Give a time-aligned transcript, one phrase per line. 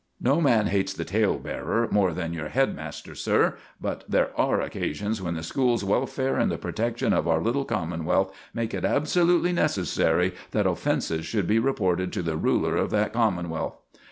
[0.19, 4.59] No man hates the tale bearer more than your head master, sir, but there are
[4.59, 9.53] occasions when the school's welfare and the protection of our little commonwealth make it absolutely
[9.53, 13.75] necessary that offences should be reported to the ruler of that commonwealth.